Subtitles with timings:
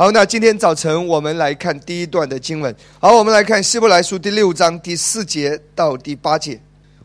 [0.00, 2.74] 好，那今天早晨我们来看第一段的经文。
[2.98, 6.58] 好，我们来看希伯来书第六章第四节到第八节。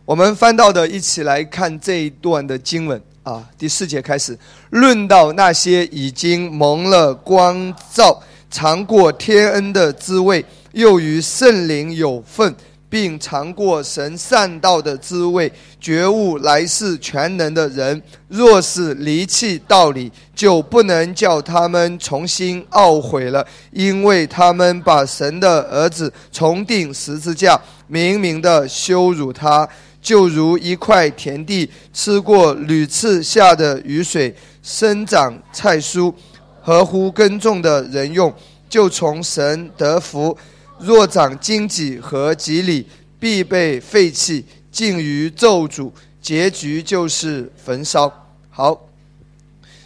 [0.05, 3.45] 我们翻到的，一起来看这一段的经文啊。
[3.57, 4.39] 第四节开始，
[4.69, 12.55] 论到那些已经蒙了光照、尝过天恩的滋味，又与圣灵有份。
[12.95, 15.51] 并尝过神善道的滋味，
[15.81, 29.67] 觉悟来世全能的人，若是离弃道理，就不能叫他们重新懊悔了，因为他们把神的儿子重定十字架，明明的羞辱他，
[30.01, 36.13] 就如一块田地吃过屡次下的雨水，生长菜蔬，
[36.61, 38.33] 合乎耕种的人用，
[38.69, 40.37] 就从神得福。
[40.85, 42.85] 若长荆棘和棘里，
[43.19, 48.11] 必被废弃，尽于咒诅，结局就是焚烧。
[48.51, 48.79] 好，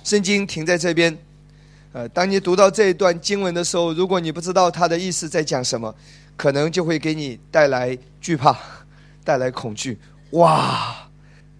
[0.04, 1.17] 圣经停在这边。
[1.93, 5.96] 呃，当你读到这一段经文的时候，如果你不知道它的意思在讲什么，
[6.35, 8.57] 可能就会给你带来惧怕，
[9.23, 9.98] 带来恐惧。
[10.32, 11.07] 哇，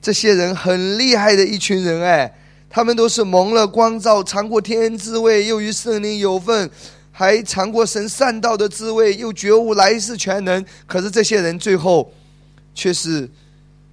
[0.02, 2.30] 这些人很厉害的一群人哎，
[2.70, 6.70] 他们都是蒙了光照，尝过天恩滋味，又与圣灵有份。
[7.20, 10.66] 还尝过神善道的滋味，又觉悟来世全能。
[10.88, 12.10] 可是这些人最后，
[12.74, 13.30] 却是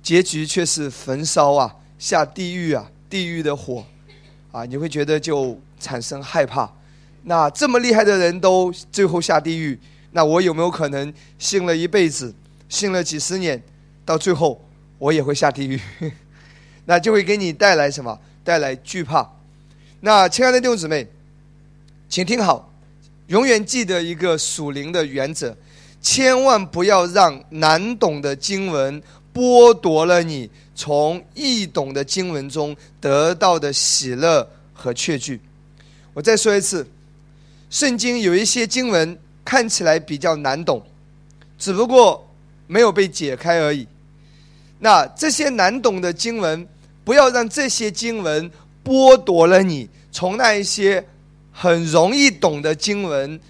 [0.01, 3.85] 结局却是焚烧啊，下地狱啊，地狱的火
[4.53, 4.65] 啊！
[4.65, 6.73] 你会觉得就产生害怕。
[7.25, 9.77] 那这么厉害的人都最后下地狱，
[10.13, 12.33] 那我有没有可能信了一辈子，
[12.69, 13.61] 信了几十年，
[14.05, 14.65] 到最后
[14.99, 15.81] 我也会下地狱？
[16.87, 18.17] 那就会给你带来什么？
[18.45, 19.29] 带来惧怕。
[19.99, 21.09] 那亲爱的弟兄姊妹，
[22.09, 22.73] 请听好。
[23.29, 25.57] 永远记得一个属灵的原则，
[26.01, 29.03] 千万不要让难懂的经文
[29.35, 35.41] 剥夺了你从易懂的经文中得到的喜乐和确据。
[36.15, 36.87] 我再说一次，
[37.69, 40.81] 圣经有一些经文看起来比较难懂，
[41.59, 42.25] 只不过
[42.69, 43.89] 没有被解开而已。
[44.79, 46.65] 那这些难懂的经文，
[47.05, 48.49] 不要让这些经文
[48.85, 51.05] 剥夺了你从那一些。
[51.59, 53.41] 很容易懂的经文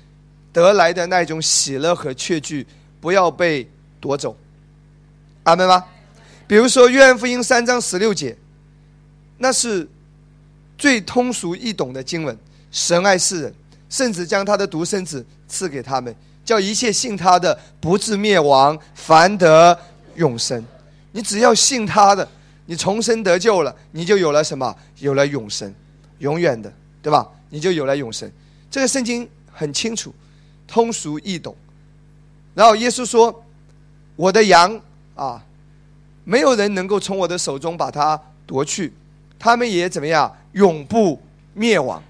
[0.53, 2.65] 得来的那种喜乐和确据，
[3.01, 3.69] 不要被
[4.01, 4.37] 夺走，
[5.43, 5.85] 阿门吗？
[6.47, 8.37] 比如说《约翰福音》三章十六节，
[9.39, 9.89] 那是
[10.79, 12.39] 最通俗易懂的经文。
[12.71, 13.55] 神爱世人，
[13.91, 19.77] 甚至将他的独生子赐给他们，叫一切信他的不至灭亡，反得
[20.15, 20.65] 永生。
[21.11, 22.29] 你只要信他的，
[22.67, 24.77] 你重生得救了，你就有了什么？
[25.01, 25.75] 有了永生，
[26.19, 27.27] 永远的，对吧？
[27.51, 28.31] 你就有了永生，
[28.71, 30.15] 这个圣经很清楚，
[30.67, 31.55] 通俗易懂。
[32.55, 33.45] 然后耶稣说
[34.17, 34.81] ：“我的羊
[35.15, 35.45] 啊，
[36.25, 38.93] 没有人能够从我的手中把它夺去，
[39.39, 41.21] 他们也怎么样，永不
[41.55, 42.03] 灭亡。”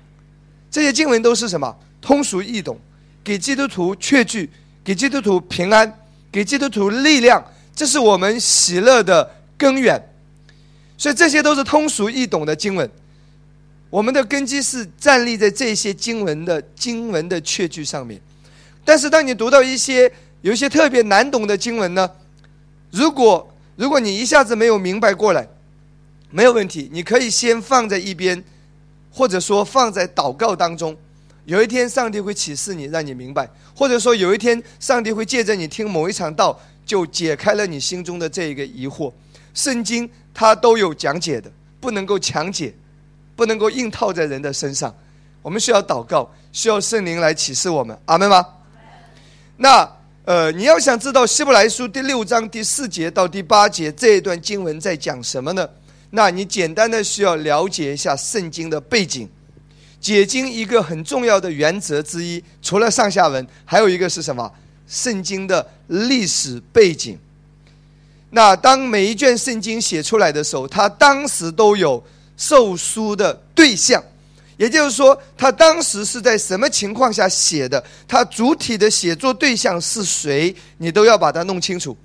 [0.70, 1.76] 这些经文都是什么？
[2.00, 2.78] 通俗易懂，
[3.24, 4.48] 给基督徒确据，
[4.84, 5.92] 给基督徒平安，
[6.30, 7.44] 给基督徒力量，
[7.74, 10.00] 这是我们喜乐的根源。
[10.96, 12.88] 所以这些都是通俗易懂的经文。
[13.96, 18.20] 我们的根基是站立在这些经文的经文的确据上面，
[18.84, 20.12] 但是当你读到一些
[20.42, 22.10] 有一些特别难懂的经文呢，
[22.90, 25.48] 如果如果你一下子没有明白过来，
[26.30, 28.44] 没有问题，你可以先放在一边，
[29.10, 30.94] 或者说放在祷告当中。
[31.46, 39.10] 有一天上帝会启示你，让你明白；或者说有一天上帝会借着你听某一场道，就解开了你心中的这一个疑惑。
[39.54, 42.74] 圣经它都有讲解的，不能够强解。
[43.36, 44.92] 不能够硬套在人的身上，
[45.42, 48.44] 我们需要祷告，需要圣灵来启示我们，阿门吗？
[49.58, 49.88] 那
[50.24, 55.68] 呃，你要想知道希伯来书第六章第四节到第八节这一段经文在讲什么呢？
[56.10, 59.28] 那你简单的需要了解一下圣经的背景。
[60.00, 64.50] 解经一个很重要的原则之一，除了上下文，还有一个是什么？
[64.88, 67.18] 圣经的历史背景。
[68.30, 72.02] 那当每一卷圣经写出来的时候，它当时都有。
[72.36, 74.02] 受书的对象，
[74.56, 77.82] 也就是说，他当时是在什么情况下写的？
[78.06, 80.54] 他主体的写作对象是谁？
[80.78, 81.96] 你都要把它弄清楚。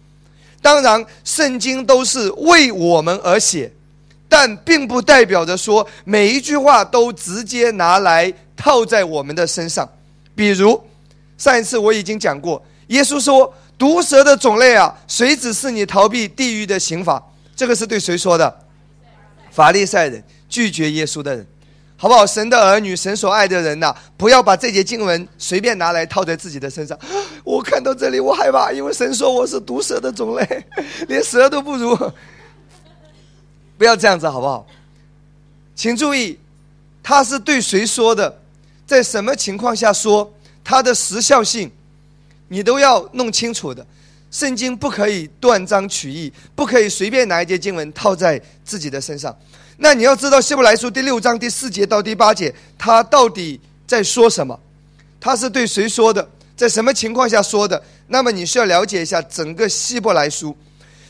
[0.61, 3.71] 当然，圣经都是为我们而写，
[4.29, 9.89] 但并不代表着说每一句话都直接拿来套在我们的身上。
[10.35, 10.81] 比如，
[11.38, 17.21] 上一次我已经讲过，耶稣说：“毒蛇的种类啊，谁指示你逃避地狱的刑罚？”
[17.56, 18.56] 这个是对谁说的？
[19.51, 21.45] 法利赛人拒绝耶稣的人，
[21.98, 22.25] 好不好？
[22.25, 26.98] 神的儿女，神所爱的人呐，不要把这节经文随便拿来套在自己的身上。
[27.44, 30.65] 我看到这里，我害怕，因为神说我是毒蛇的种类，
[31.07, 31.95] 连蛇都不如。
[33.77, 34.65] 不要这样子，好不好？
[35.75, 36.39] 请注意，
[37.04, 38.39] 他是对谁说的？
[38.86, 40.31] 在什么情况下说，
[40.63, 41.71] 它的时效性，
[42.50, 43.86] 你都要弄清楚的。
[44.31, 49.38] 圣经不可以断章取义，不可以随便拿一节经文套在自己的身上。
[49.78, 54.57] 那你要知道《希伯来书》第六章第四节到第八节，它到底在说什么？
[55.19, 56.28] 它是对谁说的？
[56.56, 57.81] 在什么情况下说的？
[58.07, 60.50] 那么你需要了解一下整个《希伯来书》。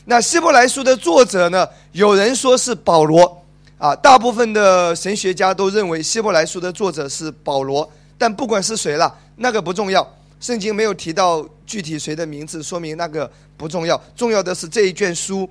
[0.06, 1.68] 那《希伯来书》的作者呢？
[1.92, 3.44] 有人说是保罗，
[3.78, 7.88] 啊，大部分的神学家都认为《希伯来书》的作者是保罗。
[8.18, 10.08] 但不管是谁了，那个不重要。
[10.42, 13.96] 圣经没有提到具体谁的名字，说明那个不重要。
[14.16, 15.48] 重要的是这一卷书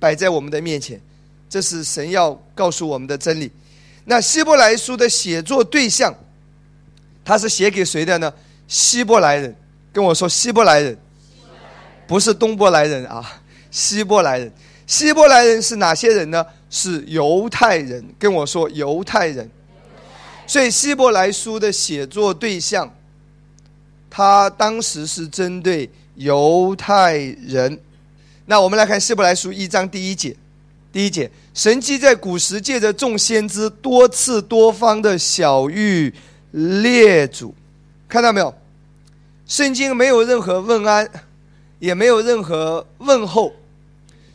[0.00, 1.00] 摆在我们的面前，
[1.48, 3.48] 这是神要告诉我们的真理。
[4.04, 6.12] 那希伯来书的写作对象，
[7.24, 8.34] 他是写给谁的呢？
[8.66, 9.54] 希伯来人，
[9.92, 10.98] 跟我说希伯来人，
[12.08, 13.24] 不是东伯来人啊，
[13.70, 14.52] 希伯来人。
[14.88, 16.44] 希伯来人是哪些人呢？
[16.70, 19.48] 是犹太人，跟我说犹太人。
[20.44, 22.92] 所以希伯来书的写作对象。
[24.18, 27.78] 他当时是针对犹太人。
[28.46, 30.34] 那我们来看希伯来书一章第一节，
[30.90, 36.12] 第一节，神迹在古时借着众先知多次多方的小谕
[36.50, 37.54] 列祖，
[38.08, 38.52] 看到没有？
[39.46, 41.08] 圣经没有任何问安，
[41.78, 43.52] 也没有任何问候，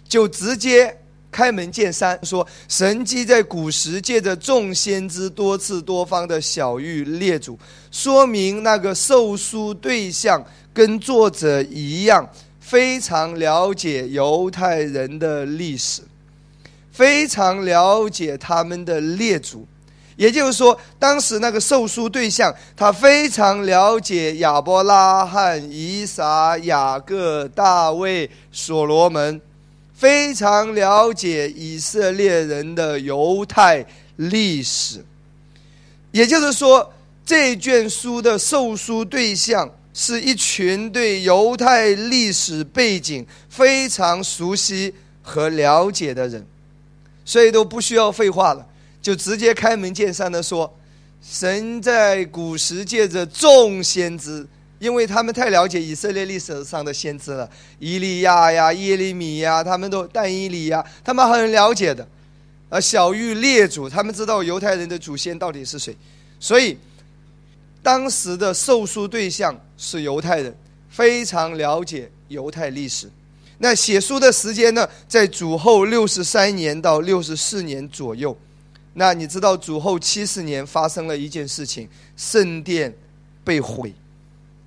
[0.08, 0.98] 就直接。
[1.34, 7.58] 开门见山说，神迹在古时借着众先知多次多方的小谕列祖，
[7.92, 16.04] 说明那个受书对象跟作者一样，非常了解犹太人的历史，
[16.92, 19.66] 非常了解他们的列祖。
[20.16, 29.42] 也就是说，当时那个受书对象，他非常了解亚伯拉罕、以撒、雅各、大卫、所罗门。
[30.04, 33.86] 非常了解以色列人的犹太
[34.18, 35.02] 历史，
[36.12, 36.92] 也就是说，
[37.26, 46.46] 这卷书的受书对象是一群对犹太历史背景非常熟悉和了解的人，
[47.24, 48.68] 所以都不需要废话了，
[49.02, 50.70] 就直接开门见山的说：
[51.22, 54.46] 神在古时借着众先知。
[54.84, 57.50] 因为他们太了解以色列历史上的先知了，
[57.80, 62.06] 伊利亚呀、耶利米呀，他们都但以理呀，他们很了解的。
[62.68, 65.96] 而小玉列祖，他们知道犹太人的祖先到底是谁，
[66.38, 66.78] 所以
[67.82, 70.54] 当时的受书对象是犹太人，
[70.90, 73.10] 非常了解犹太历史。
[73.60, 78.38] 那写书的时间呢，在主后六十三年到六十四年左右。
[78.96, 81.88] 那你知道主后七十年发生了一件事情，
[82.18, 82.94] 圣殿
[83.46, 83.94] 被毁。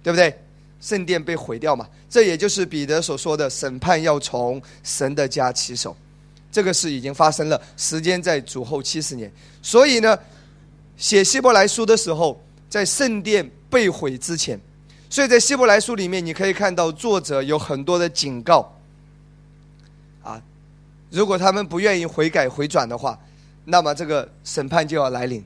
[0.06, 0.32] 对不对？
[0.80, 1.84] 圣殿被毁掉嘛？
[2.08, 5.96] 这也就是彼得所说的审判要从神的家起手，
[6.52, 9.28] 这个事已经发生了，时间在主后七十年。
[9.60, 10.16] 所以呢，
[10.96, 14.56] 写希伯来书的时候，在圣殿被毁之前，
[15.10, 18.72] 所以在希伯来书里面，你可以看到作者有很多的警告。
[20.22, 20.40] 啊，
[21.10, 23.18] 如果他们不愿意悔改回转的话，
[23.64, 25.44] 那么这个审判就要来临。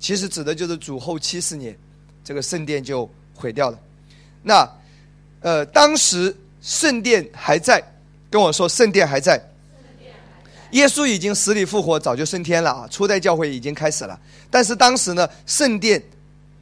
[0.00, 1.78] 其实指的就是主后七十年，
[2.24, 3.08] 这个圣殿就。
[3.44, 3.78] 毁掉了，
[4.42, 4.66] 那，
[5.40, 7.84] 呃，当时圣殿还在，
[8.30, 9.38] 跟我说圣殿还在，
[10.70, 12.88] 耶稣已经死里复活，早就升天了啊！
[12.90, 14.18] 初代教会已经开始了，
[14.50, 16.02] 但是当时呢，圣殿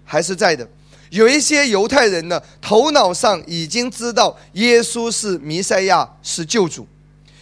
[0.05, 0.69] 还是在的。
[1.11, 6.85] 有一些犹太人呢，头脑上已经知道耶稣是弥赛亚，是救主，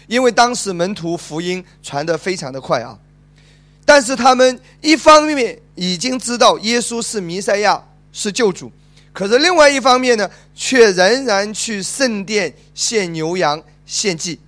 [0.06, 2.98] 因为当时门徒福音传得非常的快啊。
[3.86, 8.70] 但是他们一方面已经知道耶稣是弥赛亚，是救主。
[9.12, 14.38] 可是另外一方面呢，却仍然去圣殿献牛羊献祭，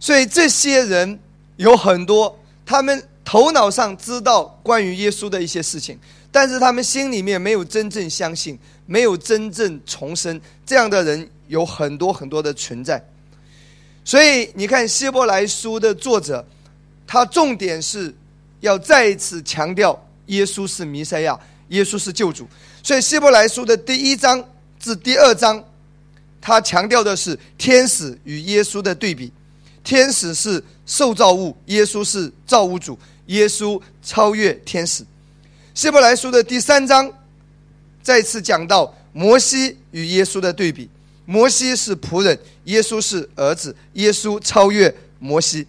[0.00, 1.18] 所以这些人
[1.56, 5.98] 有很多，他们头脑上知道关于耶稣的一些事情，
[6.32, 10.40] 但是他们心里面没有真正相信，没有真正重生。
[10.64, 13.02] 这样的人有很多很多的存在，
[14.04, 16.42] 所以你看希伯来书的作者，
[17.06, 18.14] 他重点是
[18.60, 21.38] 要再一次强调耶稣是弥赛亚，
[21.68, 22.48] 耶稣是救主。
[22.82, 24.42] 所以希伯来书的第一章
[24.78, 25.62] 至第二章，
[26.40, 29.32] 他强调的是天使与耶稣的对比。
[29.84, 35.02] 天使是受造物，耶稣是造物主，耶稣超越天使。
[35.74, 37.10] 希伯来书的第三章
[38.02, 40.88] 再次讲到摩西与耶稣的对比。
[41.24, 45.66] 摩西是仆人，耶稣是儿子，耶稣超越摩西。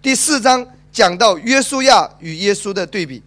[0.00, 3.22] 第四章讲到约书亚与耶稣的对比。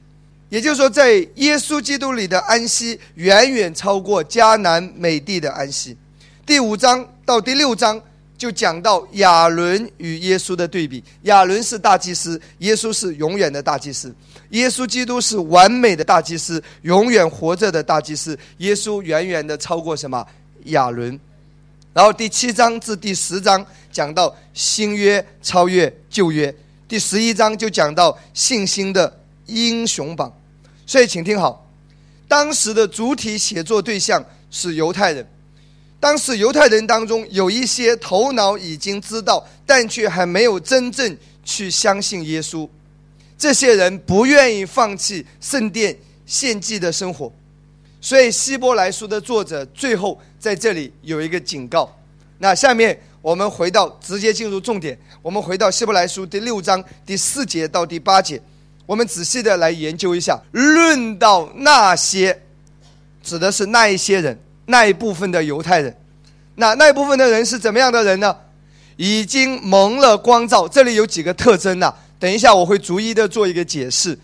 [0.51, 5.96] 也就是说，在耶稣基督里的安息远远超过迦南美地的安息。
[6.46, 8.00] 第五章到第六章
[8.38, 11.01] 就讲到亚伦与耶稣的对比。
[11.22, 14.13] 亚伦是大祭司，耶稣是永远的大祭司。
[14.50, 18.38] 耶稣基督是完美的大祭司，永远活着的大祭司。
[18.58, 20.27] 耶稣远远的超过什么
[20.65, 21.17] 亚伦。
[21.93, 26.53] 然后第七章至第十章讲到新约超越旧约，
[26.89, 30.29] 第十一章就讲到信心的英雄榜。
[30.92, 31.66] 所以请听好，
[32.28, 35.26] 当时的主体写作对象是犹太人。
[36.02, 42.68] 当时犹太人当中有一些头脑已经知道，但却还没有真正去相信耶稣。
[43.38, 47.32] 这些人不愿意放弃圣殿献祭的生活，
[48.02, 51.90] 所以希伯来书的作者最后在这里有一个警告。
[52.40, 58.42] 那下面我们回到直接进入重点，我们回到希伯来书第六章第四节到第八节，
[58.92, 60.38] 我们仔细的来研究一下。
[60.52, 62.42] 论到那些，
[63.24, 64.38] 指的是那一些人。
[64.66, 65.96] 那一部分的犹太人，
[66.56, 68.36] 那那一部分的人是怎么样的人呢？
[68.98, 70.68] 已经蒙了光照。
[70.68, 71.94] 这里有几个特征呢？
[72.20, 74.20] 等一下我会逐一的做一个解释。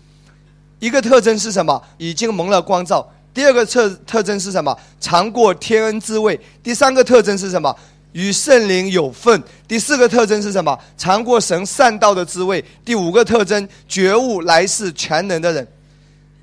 [0.80, 1.82] 一个特征是什么？
[1.96, 3.10] 已经蒙了光照。
[3.32, 4.78] 第二个特特征是什么？
[5.00, 6.38] 尝过天恩滋味。
[6.62, 7.74] 第三个特征是什么？
[8.12, 9.42] 与圣灵有份。
[9.66, 10.78] 第四个特征是什么？
[10.96, 12.64] 尝过神善道的滋味。
[12.84, 15.66] 第五个特征，觉悟来世全能的人。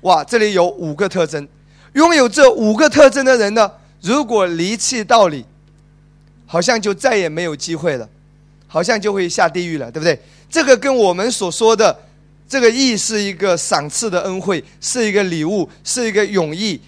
[0.02, 1.46] 哇，这里有五个特征。
[1.94, 3.70] 拥有这五个特征的人呢？
[4.02, 5.44] 如果离弃道理，
[6.46, 8.08] 好像就再也没有机会了，
[8.68, 10.16] 好像就会下地狱了，对不对？
[10.48, 11.98] 这个跟我们所说的
[12.48, 16.80] 这个义是一个赏赐的恩惠，是一个礼物，是一个永义。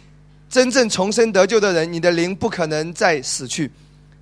[0.49, 3.69] 真正重生得救的人，你的灵不可能再死去，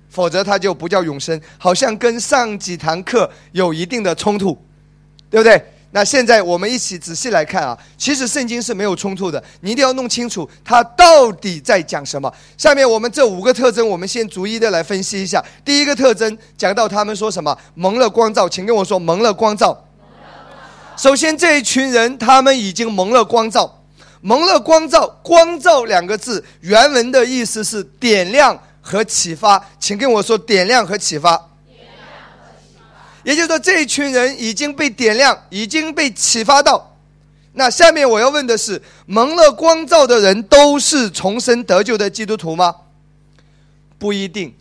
[0.09, 1.39] 否则他就不叫永生。
[1.57, 4.57] 好像跟上几堂课有一定的冲突，
[5.29, 5.61] 对不对？
[5.91, 12.31] 那现在我们一起仔细来看啊，其实圣经是没有冲突的，你一定要弄清楚它到底在讲什么。
[12.57, 15.43] 下面我们这五个特征，我们先逐一的来分析一下。
[15.63, 19.85] 第一个特征讲到他们说什么蒙了光照，请跟我说蒙了光照。
[20.97, 23.81] 首先这一群人他们已经蒙了光照，
[24.19, 31.49] 蒙了光照，光照两个字原文的意思是点亮和启发，请跟我说点亮和启发。
[33.23, 36.95] 也就是说，这一群人已经被点亮，已经被启发到。
[37.51, 42.73] 那下面我要问的是：蒙了光照的人都是重生得救的基督徒吗？
[43.99, 44.55] 不一定。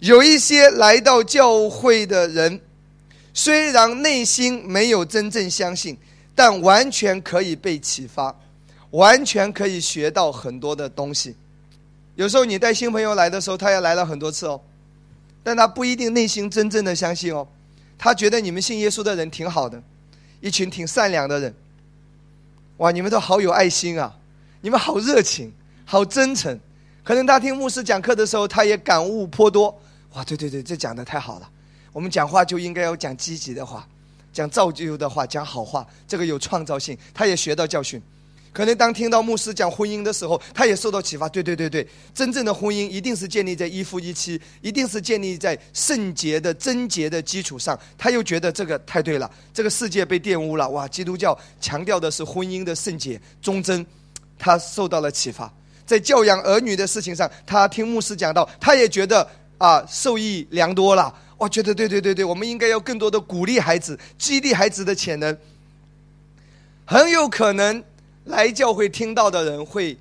[0.00, 2.60] 有一些来到教会的人，
[3.32, 5.96] 虽然内心没有真正相信，
[6.34, 8.34] 但完全可以被启发，
[8.90, 11.36] 完全可以学到很多的东西。
[12.18, 14.60] 有时候你带新朋友来的时候，他也来了很多次哦。
[15.44, 17.46] 但他不一定内心真正的相信哦，
[17.96, 19.80] 他觉得你们信耶稣的人挺好的，
[20.40, 21.54] 一群挺善良的人。
[22.78, 24.12] 哇，你们都好有爱心啊，
[24.62, 25.52] 你们好热情，
[25.84, 26.58] 好真诚。
[27.04, 29.70] 可能他听牧师讲课的时候，他也感悟颇多。
[30.14, 31.48] 哇，对对对，这讲的太好了。
[31.92, 33.86] 我们讲话就应该要讲积极的话，
[34.32, 36.98] 讲造就的话，讲好话，这个有创造性。
[37.14, 38.02] 他也学到教训。
[38.52, 41.28] 可能当听到牧师讲婚姻的时候，他也受到启发。
[41.28, 47.78] 对对对对，真正的婚姻一定是建立在一夫一妻，一定是建立在圣洁的贞洁的基础上。
[47.96, 50.68] 他又觉得这个太对了，这个世界被玷污了。
[50.70, 53.86] 哇，基督教强调的是婚姻的圣洁忠贞，
[54.38, 55.52] 他受到了启发。
[55.86, 59.28] 在教养儿女的事情上，他听牧师讲到，他也觉得
[59.58, 61.14] 啊受益良多了。
[61.36, 65.38] 我觉得对对对对，我们应该要更多的鼓励孩子，激励孩子的潜能，
[66.84, 67.84] 很有可能。
[68.28, 69.96] 来教会听到的人会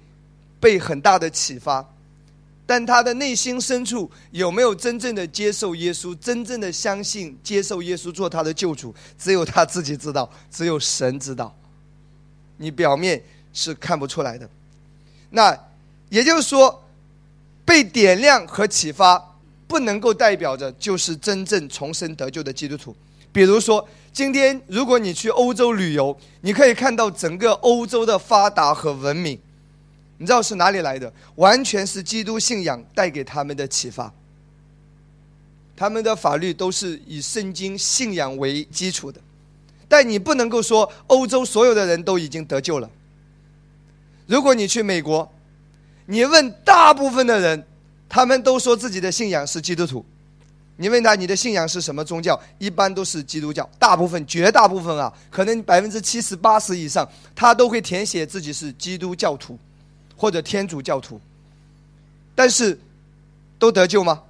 [0.60, 1.86] 被很大的启发，
[2.66, 11.56] 但他的内心深处有没有真正的接受耶稣，真正的相信接受耶稣做他的救主，只有他自己知道，只有神知道。
[12.58, 14.50] 你表面是看不出来的。
[15.30, 15.58] 那
[16.10, 16.84] 也就是说，
[17.64, 19.36] 被点亮和启发，
[19.68, 22.96] 不能够代表着就是真正重生得救的基督徒。
[23.32, 23.88] 比如说。
[24.12, 29.40] 今天，如果你去欧洲旅游，你可以看到整个欧洲的发达和文明，
[30.18, 31.12] 你知道是哪里来的？
[31.36, 34.12] 完全是基督信仰带给他们的启发。
[35.76, 39.22] 他们的法律都是以圣经信仰为基础的，
[39.88, 42.90] 但你不能够说欧洲所有的人都已经得救了。
[44.26, 45.32] 如果你去美国，
[46.08, 47.64] 你问大部分的人，
[48.10, 50.04] 他们都说自己的信仰是基督徒。
[50.80, 52.40] 你问他你的信仰是什么宗教？
[52.60, 59.58] 一般都是基督教，大部分、绝大部分啊，可能百分之七十八十以上，他都会填写自己是基督教徒，
[60.16, 61.20] 或者天主教徒。
[62.36, 62.80] 但是，
[63.58, 64.22] 都得救吗？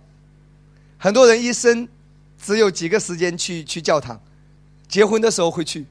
[0.97, 1.85] 很多人一生
[2.41, 4.17] 只有几个时间去去教堂，
[4.87, 5.85] 结婚的时候会去，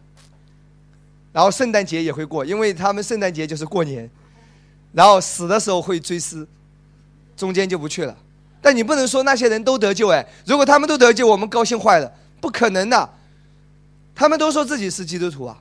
[1.33, 4.11] 然后圣诞节也会过，因为他们圣诞节就是过年，
[4.93, 6.49] 然后死的时候会追思，
[7.37, 8.17] 中间就不去了。
[8.67, 13.09] 但你不能说那些人都得救哎，如果他们都得救，我们高兴坏了，不可能的。
[14.13, 15.57] 他们都说自己是基督徒啊，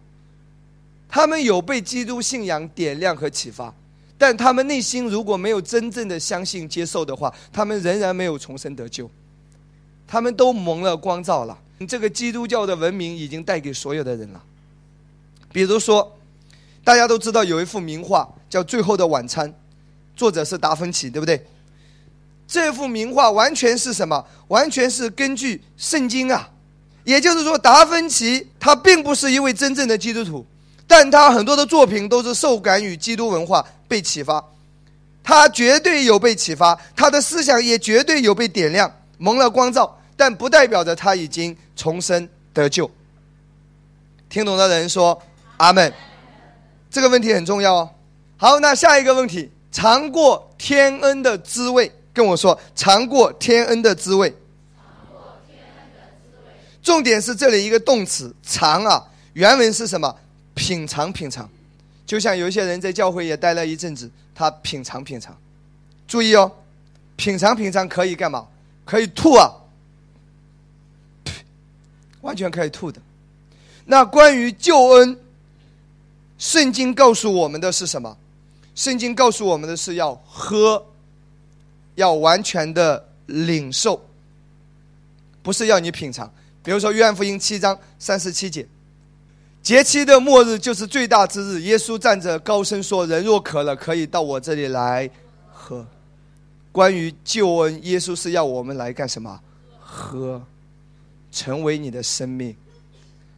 [1.07, 3.71] 他们有被基督信仰点亮和启发，
[4.17, 9.07] 但他们内心如果没有真正的相信接受的话，他们仍然没有重生得救。
[10.07, 11.55] 他们都蒙了光照了，
[11.87, 14.41] 这个基督教的文明已经带给所有的人了。
[15.53, 16.11] 比如说，
[16.83, 19.47] 大家都知道有一幅名画叫《最后的晚餐》，
[20.15, 21.45] 作者是达芬奇，对不对？
[22.47, 24.25] 这幅名画完全是什么？
[24.47, 26.49] 完全是根据圣经啊。
[27.03, 30.45] 也就是说，达芬奇他并不是一位真正的基督徒，
[30.87, 34.43] 但他很多的作品都是受感于基督文化被启发，
[35.23, 42.89] 他绝对有被启发，他的思想也绝对有被点亮，蒙了光照，但不代表着他已经重生得救。
[44.27, 45.21] 听懂的人说
[45.57, 45.93] 阿门。
[46.89, 47.89] 这个问题很重要哦。
[48.37, 54.33] 好，那下一个问题，尝过天恩的滋味，跟我说，尝过天恩的滋味。
[56.81, 60.15] 重点是这里一个动词“尝”啊，原文是什么？
[60.53, 61.49] 品尝，品尝。
[62.05, 65.35] 就像有一些人在教会也待了一阵子，他品尝，品尝。
[66.07, 66.49] 注意哦，
[67.17, 68.47] 品尝，品尝可以干嘛？
[68.85, 69.51] 可以吐啊，
[72.21, 73.01] 完全可以吐的。
[73.83, 75.19] 那关于救恩，
[76.37, 78.15] 圣经告诉我们的是什么？
[78.75, 80.85] 圣经告诉我们的是要喝，
[81.95, 83.99] 要完全的领受，
[85.41, 86.31] 不是要你品尝。
[86.63, 88.65] 比如说，约翰福音七章三十七节，
[89.61, 91.61] 节期的末日就是最大之日。
[91.61, 95.09] 耶稣站着高声说：“人若渴了，可以到我这里来
[95.51, 95.85] 喝。”
[96.71, 99.39] 关于救恩，耶稣是要我们来干什么？
[99.79, 100.41] 喝，
[101.31, 102.55] 成为你的生命，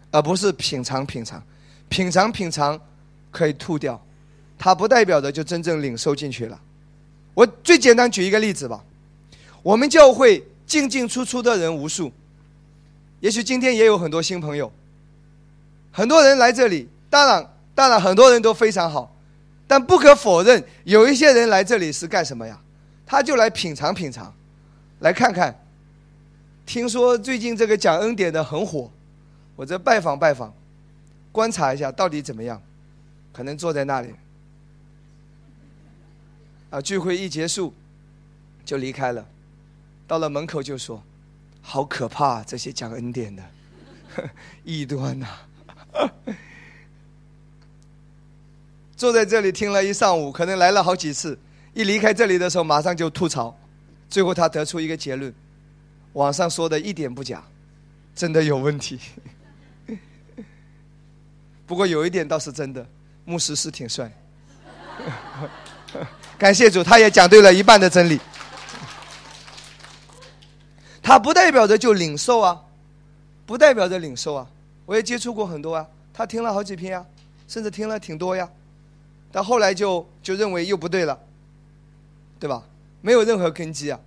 [0.10, 1.44] 而不是品尝品尝，
[1.90, 2.80] 品尝品尝
[3.30, 4.02] 可以吐掉，
[4.58, 6.60] 它不代表着就真正领受进去了。
[7.38, 8.84] 我最简单举一个例子吧，
[9.62, 12.12] 我们教会进进出出的人无数。
[13.20, 14.72] 也许今天也有很多新朋友，
[15.92, 19.16] 很多人来这里，当然，当然很多人都非常好，
[19.68, 22.60] 但不可否认，有一些人来这里是干什么呀？
[23.06, 24.34] 他就来品尝品尝，
[25.02, 25.56] 来看看。
[26.66, 28.90] 听说最近这个讲恩典的很火，
[29.56, 30.52] 我这拜访拜访，
[31.32, 32.60] 观察一下到底怎么样？
[33.32, 34.12] 可能坐在那里，
[36.70, 37.74] 啊，聚会一结束
[38.66, 39.26] 就离开了，
[40.08, 41.04] 到了门口就说。
[41.70, 42.42] 好可怕！
[42.44, 43.44] 这些讲恩典的
[44.64, 45.28] 异端呐，
[48.96, 51.38] 坐在这里听了一上午，可能来了好几次，
[51.74, 53.54] 一离开这里的时候，马上就吐槽。
[54.10, 55.34] 最后他得出一个结论：
[56.14, 57.44] 网上说的一点不假，
[58.16, 58.98] 真的有问题。
[61.66, 62.88] 不过有一点倒是真的，
[63.26, 64.10] 牧师是挺帅。
[66.38, 68.20] 感谢主，他也讲对了一半的真理。
[71.02, 72.62] 他不代表着就领受啊，
[73.46, 74.48] 不代表着领受啊。
[74.86, 77.06] 我也接触过很多啊，他听了好几篇啊，
[77.48, 78.48] 甚至听了挺多呀，
[79.32, 81.18] 但后来就就认为又不对了，
[82.40, 82.62] 对吧？
[83.02, 84.00] 没有任何根基啊。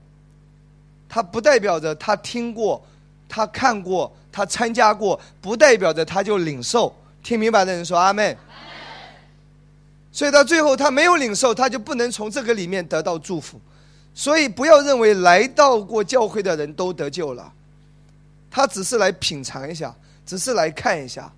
[1.09, 2.81] 他不代表着他听过，
[3.29, 6.95] 他看过，他参加过，不代表着他就领受。
[7.23, 8.37] 听明白的人说阿妹。
[10.13, 13.61] 所以到最后他没有领受，他就不能从这个里面得到祝福。
[14.13, 17.53] 所以不要认为来到过教会的人都得救了，
[18.51, 19.95] 他只是来品尝一下，
[20.27, 21.33] 只是来看一下，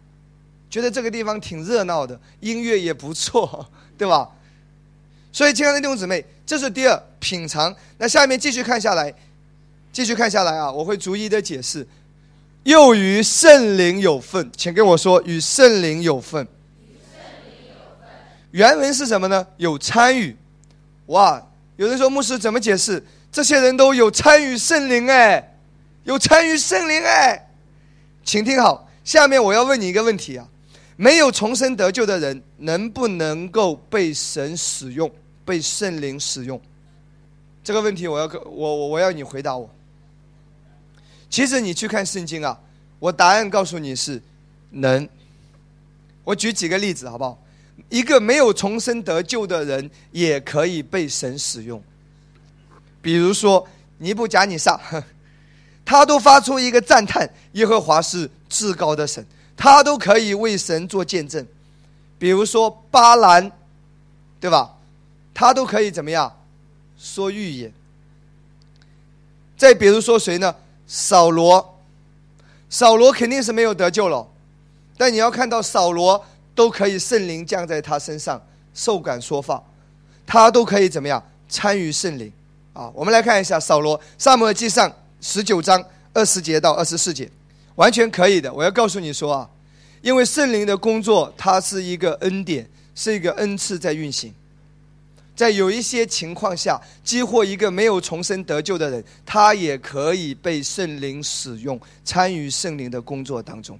[0.70, 4.28] 觉得这个地方挺热闹的，音乐也不错， 对吧？
[5.30, 7.74] 所以亲爱的弟兄姊妹，这是第二品尝。
[7.98, 9.12] 那下面继续看下来，
[9.92, 11.87] 继续看下来啊，我会逐一的解释。
[12.64, 16.46] 又与圣灵有份，请跟我说与圣灵有份。
[18.52, 19.46] 原文是什么呢？
[19.56, 20.34] 有参与，
[21.06, 21.46] 哇。
[21.76, 23.02] 有人说：“牧师怎么解释？
[23.32, 25.56] 这些人都有参与圣灵哎，
[26.04, 27.48] 有参与圣灵哎，
[28.22, 30.46] 请听好，下面我要问你一个问题啊：
[30.96, 35.10] 没有重生得救的人，能不能够被神使用，
[35.46, 36.60] 被圣灵使用？
[37.64, 39.68] 这个问题我要我我我要你回答我。
[41.30, 42.60] 其实你去看圣经啊，
[42.98, 44.22] 我答案告诉你是
[44.68, 45.08] 能。
[46.22, 47.36] 我举几个例子好不好？”
[47.92, 51.83] 一个没有重生得救的人也可以被神使用，
[53.02, 54.81] 比如说尼布贾尼撒，
[55.85, 59.22] 他都发出一个赞叹：耶和华是至高的神，
[59.55, 61.46] 他都可以为神做见证。
[62.18, 63.52] 比如说巴兰，
[64.40, 64.74] 对吧？
[65.35, 66.35] 他都可以怎么样
[66.98, 67.70] 说预言？
[69.59, 70.57] 再比如说谁呢？
[70.87, 71.78] 扫罗，
[72.70, 74.26] 扫罗肯定是没有得救了，
[74.96, 76.24] 但你要看到扫罗。
[76.54, 78.40] 都可以圣灵降在他身上，
[78.74, 79.62] 受感说法，
[80.26, 82.32] 他都可以怎么样参与圣灵？
[82.72, 87.30] 啊，我们来看一下扫罗，萨母耳记上十九章二十节到二十四节，
[87.74, 88.52] 完全可以的。
[88.52, 89.50] 我要告诉你说啊，
[90.00, 94.32] 因为圣灵的工作，它是一个恩典，是一个恩赐在运行。
[95.34, 103.78] 在有一些情况下，激活一个没有重生得救的人，他也可以被圣灵使用，参与圣灵的工作当中。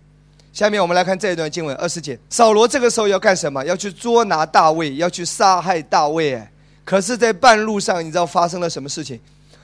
[0.53, 3.65] 下面我们来看这一段经文二十节，扫罗这个时候要干什么？
[3.65, 6.35] 要去捉拿大卫，要去杀害大卫。
[6.35, 6.53] 哎，
[6.85, 9.19] 可是，在半路上，你知道发生了什么事情？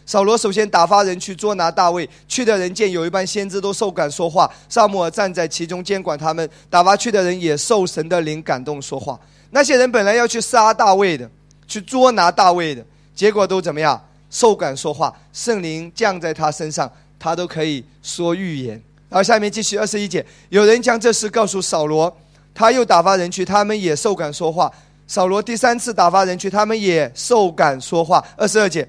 [0.07, 6.48] 扫罗首先打发人去捉拿大卫，去的人见有一班先知都受感说话，萨母尔站在其中监管他们。
[6.70, 9.20] 打发去的人也受神的灵感动说话。
[9.51, 11.31] 那些人本来要去杀大卫的。
[11.66, 12.83] 去捉拿大卫的
[13.14, 14.03] 结果都怎么样？
[14.31, 18.83] 受感说话，圣灵降在他身上，他都可以说预言。
[19.08, 22.14] 然后下面继续二十一节，有人将这事告诉扫罗，
[22.54, 24.70] 他又打发人去，他们也受感说话。
[25.06, 28.22] 扫罗第三次打发人去，他们也受感说话。
[28.36, 28.86] 二十二节，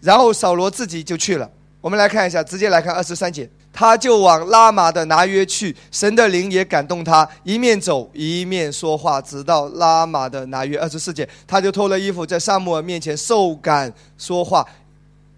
[0.00, 1.50] 然后扫罗自己就去了。
[1.80, 3.48] 我们来看一下，直接来看二十三节。
[3.72, 14.64] 他就往拉玛的拿约去，神的灵也感动他，一面走一面说话，直到拉玛的拿约二十四节，他就脱了衣服，在萨母尔面前受感说话。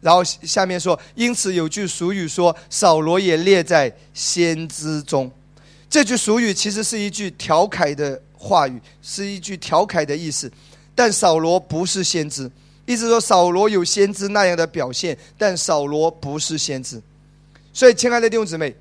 [0.01, 5.31] 然后下面说，因此有句俗语说，扫罗也列在先知中。
[5.91, 10.51] 这句俗语其实是一句调侃的话语，是一句调侃的意思。
[10.95, 12.51] 但扫罗不是先知，
[12.85, 17.01] 意思说扫罗有先知那样的表现，但扫罗不是先知。
[17.73, 18.75] 所以，亲爱的弟兄姊妹，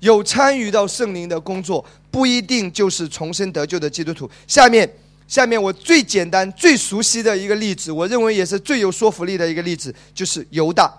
[0.00, 4.30] 有参与到圣灵的工作，不一定就是重生得救的基督徒。
[4.46, 4.88] 下面，
[5.28, 10.90] 下面我最简单、最熟悉的一个例子，我认为也是最有说服力的一个例子，就是犹大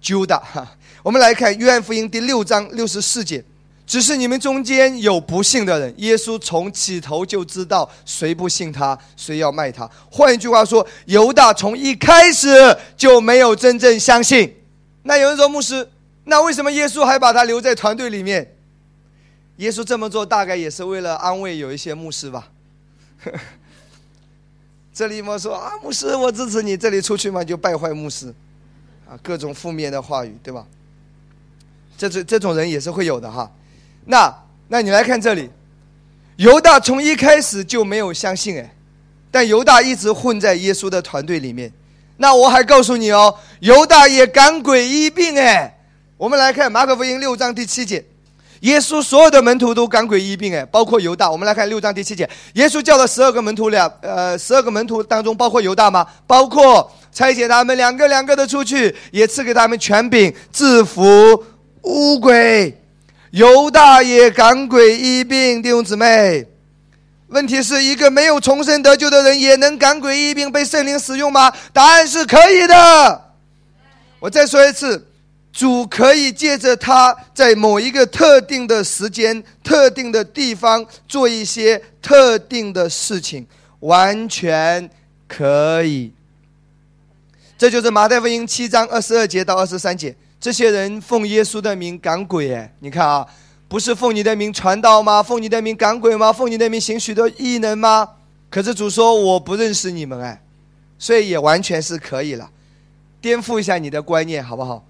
[0.00, 0.40] ，Judah。
[1.02, 3.44] 我们来看约翰福音第六章六十四节：
[3.84, 9.90] 只是你们中间有不信的人，耶稣从起头就知道谁不信他，谁要卖他。
[10.08, 12.48] 换一句话说，犹大从一开始
[12.96, 14.54] 就没有真正相信。
[15.02, 15.88] 那有人说，牧师。
[16.24, 18.54] 那为什么耶稣还把他留在团队里面？
[19.58, 22.48] 耶稣这么做大概也是为了安慰有一些牧师吧。
[24.94, 28.32] 这里嘛说啊，牧师我支持你，这里出去嘛就败坏牧师，
[29.08, 30.66] 啊，各种负面的话语，对吧？
[31.96, 33.50] 这这这种人也是会有的哈。
[34.04, 34.34] 那
[34.68, 35.48] 那你来看这里，
[36.36, 38.74] 犹大从一开始就没有相信哎，
[39.30, 41.72] 但犹大一直混在耶稣的团队里面。
[42.18, 45.78] 那我还告诉你哦，犹大也赶鬼医病哎。
[46.16, 48.04] 我们来看马可福音六章第七节，
[48.62, 51.28] 耶稣所有的门徒都赶鬼医病，哎，包括犹大。
[51.28, 56.06] 我们来看六章第七节，耶稣叫了十二个门徒两，呃，十二个门徒当中包括犹大吗？
[56.28, 61.44] 包括，拆解他们两个两个的出去，也赐给他们权柄制服
[61.82, 62.80] 乌鬼。
[63.32, 66.46] 犹大也赶鬼医病，弟兄姊妹，
[67.28, 71.52] 问题是一个没有重生得救的人也能赶鬼医病被圣灵使用吗？
[71.72, 73.22] 答案是可以的。
[74.20, 75.08] 我再说一次。
[75.52, 83.46] 主可以借着他在某一个特定的时间、特定的地方做一些特定的事情，
[83.80, 84.88] 完全
[85.28, 86.10] 可以。
[87.58, 93.26] 这就是马太福音七章二十二节到二十三节，这些人奉耶稣的名赶鬼，哎，你看啊，
[93.68, 95.22] 不是奉你的名传道吗？
[95.22, 96.32] 奉你的名赶鬼吗？
[96.32, 98.08] 奉你的名行许多异能吗？
[98.48, 100.42] 可是主说我不认识你们，哎，
[100.98, 102.50] 所以也完全是可以了。
[103.20, 104.84] 颠覆一下你的观念，好不好？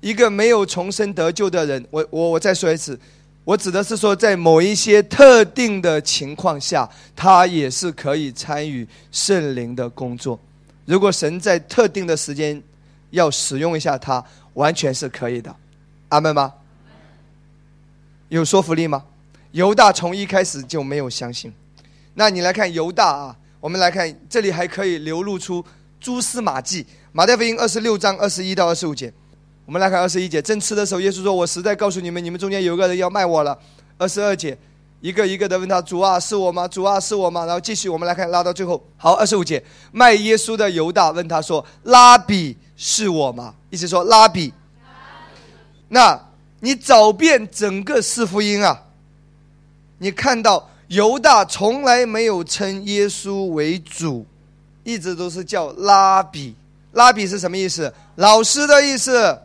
[0.00, 2.98] 一个没有重生得救的人，我我我再说一次，
[3.44, 10.38] 我指的是说，在某一些特定的情况下，他也是可以参与圣灵的工作。
[10.84, 12.62] 如果神在特定的时间
[13.10, 15.54] 要使用一下他，完全是可以的。
[16.10, 16.52] 阿门吗？
[18.28, 19.04] 有说服力吗？
[19.52, 21.52] 犹大从一开始就没有相信。
[22.14, 25.64] 那你来看犹大啊，我们来看这里还可以流露出
[26.00, 26.86] 蛛丝马迹。
[27.12, 29.12] 马太福音二十六章二十一到二十五节。
[29.68, 33.54] 我们来看二十一节，正吃的时候，耶稣说：“我实在告诉你们，你们中间有个人要卖我了。”
[33.98, 34.56] 二十二节，
[35.02, 36.66] 一个一个的问他：“主啊，是我吗？
[36.66, 38.82] 主啊，是我吗？”然后继续，我们来看，拉到最后。
[38.96, 44.54] 好，二十五节，卖耶稣的犹大问他说：“拉比是我吗？”意思说拉比。
[45.88, 46.18] 那
[46.60, 48.84] 你找遍整个四福音啊，
[49.98, 54.24] 你看到犹大从来没有称耶稣为主，
[54.82, 56.54] 一直都是叫拉比。
[56.92, 57.92] 拉比是什么意思？
[58.14, 59.38] 老师的意思。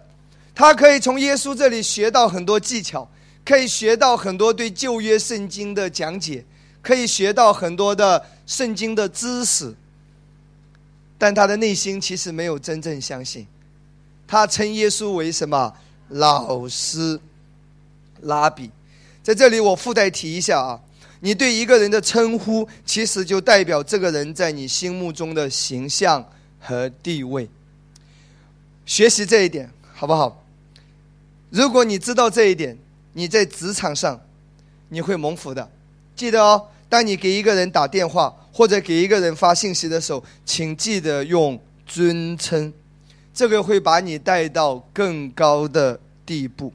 [0.56, 3.10] 他可以从耶稣这里学到很多技巧，
[3.44, 6.46] 可以学到很多对旧约圣经的讲解，
[6.82, 9.74] 可以学到很多的圣经的知识。
[11.18, 13.48] 但他的内心其实没有真正相信。
[14.28, 15.74] 他称耶稣为什么
[16.10, 17.20] 老师、
[18.22, 18.70] 拉比？
[19.24, 20.80] 在这里我附带提一下啊，
[21.22, 26.24] 你对一个人的称呼，其实就代表这个人在你心目中的形象
[26.60, 27.50] 和地位。
[28.86, 30.43] 学习这一点，好不好？
[31.54, 32.76] 如果你知道这一点，
[33.12, 34.20] 你在职场上
[34.90, 35.70] 你会蒙福的。
[36.16, 42.74] 记得哦，当你给一个人打电话或者给一个人发信息的时候，请记得用尊称，
[43.36, 46.74] 这个会把你带到更高的地步。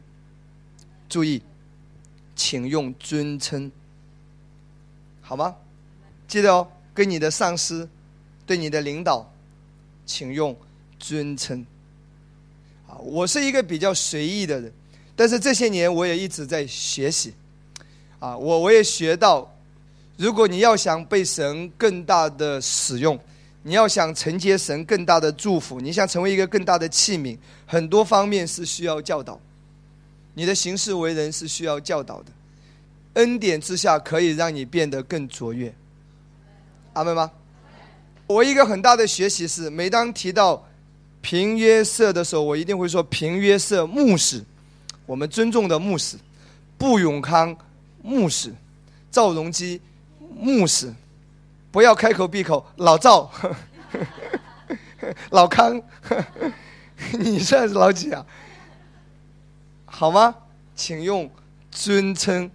[1.08, 1.42] 注意，
[2.36, 3.72] 请用尊称，
[5.20, 5.56] 好吗？
[6.28, 7.88] 记得哦，跟你的上司、
[8.46, 9.28] 对你的领导，
[10.06, 10.56] 请用
[11.00, 11.66] 尊称。
[13.00, 14.72] 我是一个比较随意的人，
[15.14, 17.32] 但是这些年我也一直在学习，
[18.18, 19.50] 啊，我我也学到，
[20.16, 23.18] 如果你要想被神更大的使用，
[23.62, 29.40] 你要想承接神更大的祝福，你想成为一个更大的器皿，很多方面是需要教导，
[30.34, 32.26] 你的行事为人是需要教导的，
[33.14, 35.74] 恩典之下可以让你变得更卓越，
[36.92, 37.30] 阿门吗？
[38.26, 40.64] 我一个很大的学习是，每当提到。
[41.28, 44.42] 平约瑟的时候，我一定会说平约瑟牧师，
[45.04, 46.16] 我们尊重的牧师，
[46.78, 47.54] 布永康
[48.02, 48.50] 牧师，
[49.10, 49.78] 赵荣基
[50.40, 50.90] 牧师，
[51.70, 53.30] 不要开口闭口老赵，
[55.28, 55.78] 老康，
[57.20, 58.24] 你算是老几啊？
[59.84, 60.34] 好吗？
[60.74, 61.30] 请用
[61.70, 62.50] 尊称，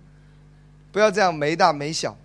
[0.92, 2.18] 不要这样没大没小，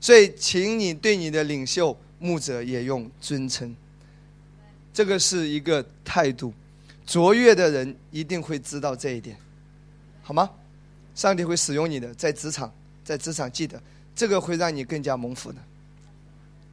[0.00, 3.74] 所以请你对你的领袖牧者也用尊称。
[4.96, 6.54] 这个是一个态度，
[7.04, 9.36] 卓越的人一定会知道这一点，
[10.22, 10.48] 好吗？
[11.14, 12.72] 上帝会使用你的，在职场，
[13.04, 13.78] 在职场记得，
[14.14, 15.58] 这个会让你更加蒙福的。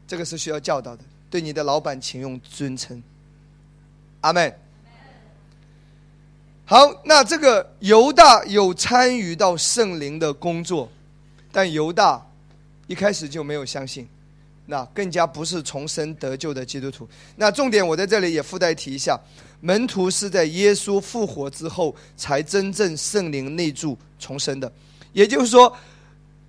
[0.07, 3.03] 这个是需要教导的，对你的老板，请用尊称。
[4.21, 4.55] 阿妹。
[6.63, 10.89] 好，那这个犹大有参与到圣灵的工作，
[11.51, 12.25] 但犹大
[12.87, 14.07] 一开始就没有相信。
[14.65, 17.07] 那更加不是重生得救的基督徒。
[17.35, 19.19] 那重点我在这里也附带提一下：
[19.59, 24.71] 门徒是在耶稣复活之后才真正圣灵内住重生的。
[25.11, 25.75] 也就是说，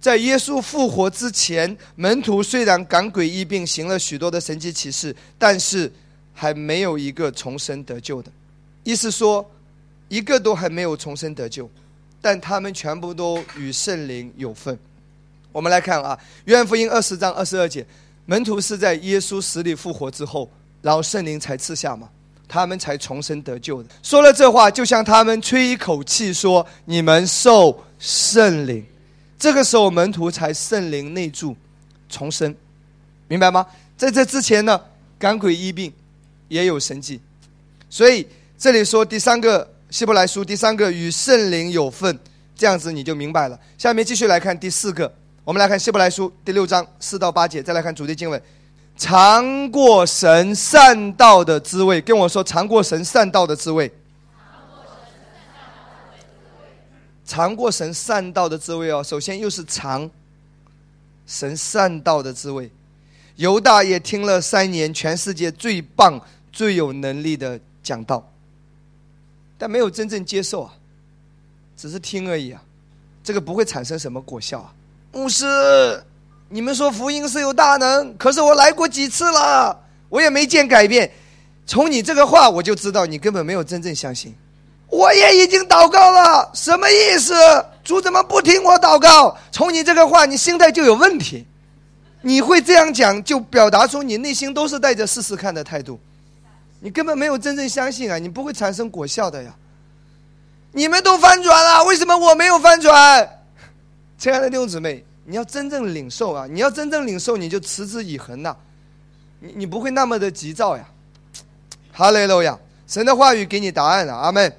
[0.01, 5.91] 在耶稣复活之前，门徒虽然赶鬼医病，行了许多的神迹奇事，但是
[6.33, 8.31] 还没有一个重生得救的。
[8.85, 9.45] 意思说，
[10.09, 11.69] 一个都还没有重生得救，
[12.21, 14.79] 但他们全部都与圣灵有份。
[15.53, 17.85] 我们来看啊，《约翰福音》二十章二十二节。
[18.27, 22.09] 门徒是在耶稣死里复活之后，然后圣灵才赐下嘛，
[22.49, 23.89] 他们才重生得救的。
[24.03, 28.85] 说了这话，就像他们吹一口气说：“你们受圣灵。”
[29.39, 31.55] 这个时候门徒才圣灵内住，
[32.09, 32.55] 重生，
[33.29, 33.67] 明白吗？
[33.97, 34.81] 在这之前呢，
[35.19, 35.93] 赶鬼医病，
[36.49, 37.21] 也有神迹。
[37.91, 42.19] 所以这里说第三个希伯来书第三个与圣灵有份，
[42.57, 43.61] 这样子你就明白了。
[43.77, 45.13] 下面继续来看第四个。
[45.45, 48.43] 我们来看希伯来书第六章四到八节，再来看主题经文，
[48.97, 53.93] 尝过神善道的滋味，跟我说尝过神善道的滋味。
[57.27, 60.11] 尝过神善道的滋味哦，首先又是尝
[61.27, 62.71] 神善道的滋味。
[63.37, 66.19] 犹大也听了三年全世界最棒、
[66.51, 68.27] 最有能力的讲道，
[69.59, 70.73] 但没有真正接受啊，
[71.77, 72.63] 只是听而已啊，
[73.23, 74.73] 这个不会产生什么果效啊。
[75.15, 76.03] 牧师，
[76.49, 81.11] 你们说福音是有大能，可是我来过几次了，我也没见改变。
[81.65, 84.35] 从你这个话，我就知道你根本没有真正相信。
[84.89, 87.33] 我也已经祷告了，什么意思？
[87.85, 89.37] 主怎么不听我祷告？
[89.53, 91.47] 从你这个话，你心态就有问题。
[92.21, 95.99] 你会这样讲，就表达出你内心都是带着试试看的态度。
[96.81, 98.19] 你根本没有真正相信啊！
[98.19, 99.55] 你不会产生果效的呀。
[100.73, 103.34] 你们都翻转了，为什么我没有翻转？
[104.19, 106.47] 亲爱的弟兄姊妹，你要真正领受啊！
[106.47, 108.57] 你要真正领受，你就持之以恒呐。
[109.41, 110.89] 你你不会那么的急躁呀。
[111.93, 114.53] 哈雷路亚，神的话语给你答案了，阿门。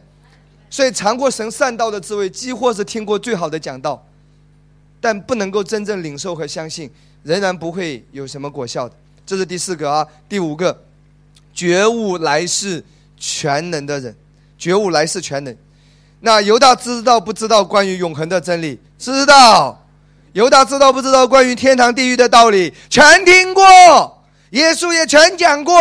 [0.70, 4.06] 所以尝过神善道的滋味，几乎是听过最好的讲道，
[5.00, 6.92] 但不能够真正领受和相信，
[7.24, 8.96] 仍然不会有什么果效的。
[9.26, 10.84] 这是第四个啊，第五个，
[11.54, 12.84] 觉悟来世
[13.18, 14.16] 全能的人，
[14.58, 15.56] 觉悟来世全能。
[16.26, 18.80] 那犹大知道不知道关于永恒的真理？
[18.98, 19.80] 知道。
[20.34, 22.74] 犹大知道不知道关于天堂地狱的道理？
[22.90, 23.64] 全听过。
[24.50, 25.76] 耶稣也全讲过。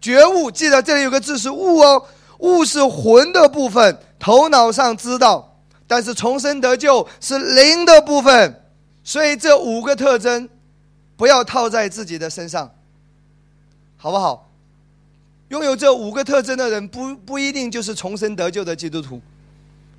[0.00, 2.02] 觉悟，记得这里有个字是悟哦，
[2.38, 8.58] 悟是魂的部分，头脑上知道，但是重生得救是灵的部分。
[9.04, 10.48] 所以这五个特征，
[11.14, 12.70] 不要套在自己的身上，
[13.98, 14.48] 好不好？
[15.48, 19.20] 拥有这五个特征的人，不不一定就是重生得救的基督徒。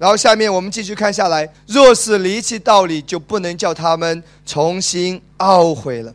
[0.02, 6.12] 然后下面我们继续看下来，若是离弃道理，就不能叫他们重新懊悔了。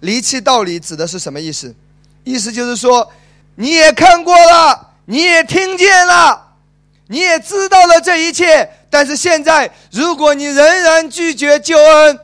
[0.00, 1.74] 离弃道理指的是什么意思？
[2.24, 3.06] 意思就是说，
[3.56, 6.54] 你也看过了，你也听见了，
[7.08, 8.66] 你也知道了这一切。
[8.88, 12.18] 但是现在，如果你仍然拒绝救恩，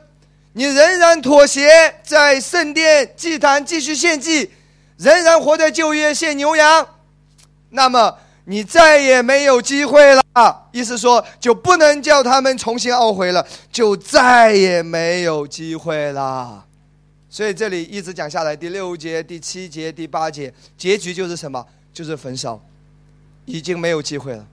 [0.55, 4.51] 你仍然妥协，在圣殿祭坛继续献祭，
[4.96, 6.88] 仍然活在旧约献牛羊，
[7.68, 10.22] 那么你再也没有机会了。
[10.72, 16.64] 意思说，就不能叫他们重新懊悔了，就再也没有机会了。
[17.28, 21.64] 所以这里一直讲下来，第六节、第七节、第八节，结局就是什么？
[21.92, 22.61] 就是焚烧，
[23.44, 24.46] 已经没有机会了。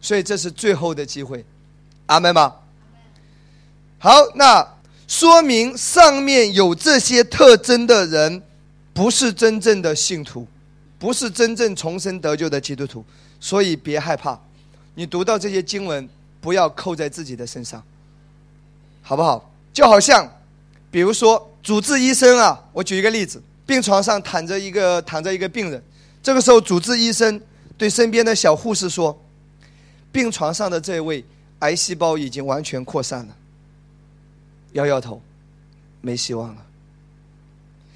[0.00, 1.44] 所以这是最后的机会，
[2.06, 2.54] 阿门吗？
[3.98, 4.66] 好，那
[5.06, 8.42] 说明上面有这些特征的人，
[8.94, 10.46] 不是真正的信徒，
[11.00, 13.04] 不是真正重生得救的基督徒。
[13.40, 14.38] 所以别害怕，
[14.94, 16.08] 你读到这些经文，
[16.40, 17.82] 不要扣在自己的身上，
[19.02, 19.50] 好不好？
[19.72, 20.30] 就好像，
[20.92, 25.82] 比如说主治医生啊，我举一个例子，病床上躺着一个躺着一个病人，
[26.22, 27.40] 这个时候主治医生
[27.76, 29.20] 对身边的小护士说。
[30.12, 31.24] 病床上的这位
[31.60, 33.36] 癌细胞已经完全扩散了，
[34.72, 35.22] 摇摇头，
[36.00, 36.66] 没希望了。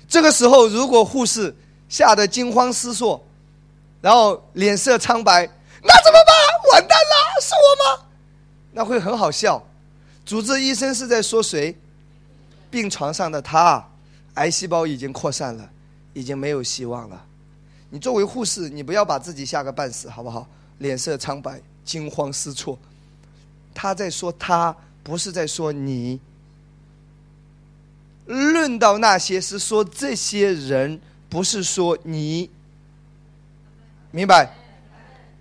[0.08, 1.52] 这个时候，如果护士
[1.94, 3.24] 吓得惊慌失措，
[4.00, 5.46] 然后脸色苍白，
[5.80, 6.72] 那怎么办？
[6.72, 8.06] 完蛋了，是我吗？
[8.72, 9.64] 那会很好笑。
[10.26, 11.72] 主治医生是在说谁？
[12.68, 13.88] 病床上的他，
[14.34, 15.70] 癌细胞已经扩散了，
[16.14, 17.24] 已经没有希望了。
[17.90, 20.44] 你作为护士，你不要把自己吓个半死，好不好？
[20.78, 21.62] 脸色苍白。
[21.84, 22.76] 惊慌失措，
[23.72, 26.18] 他在说他，不是在说你。
[28.26, 31.00] 论到那些是说这些人，
[31.34, 32.48] 不是说你，
[34.12, 34.48] 明白？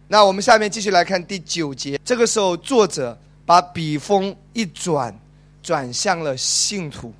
[0.08, 2.00] 那我们下面继续来看第九节。
[2.04, 5.16] 这个时候，作者把笔锋一转，
[5.62, 7.14] 转向了信徒，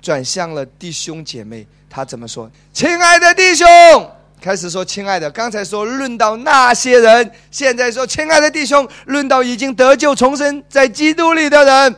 [0.00, 1.66] 转向了弟兄姐妹。
[1.88, 2.48] 他怎么说？
[2.72, 3.66] 亲爱的弟兄。
[4.40, 11.96] 开始说，亲爱的，刚才说论到那些人，现在说，亲爱的弟兄，论到已经得救重生在基督里的人，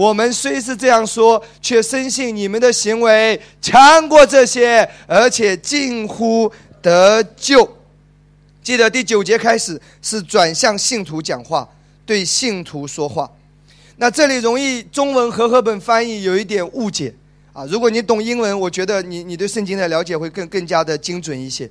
[0.00, 7.76] 我们虽是这样说，却深信你们的行为强过这些，而且近乎得救。
[8.62, 11.68] 记得第九节开始是转向信徒讲话，
[12.06, 13.30] 对信徒说话。
[13.96, 17.14] 那这里容易中文和合本翻译有一点误解。
[17.52, 21.70] 啊，如果你懂英文，我觉得你你对圣经的了解会更更加的精准一些。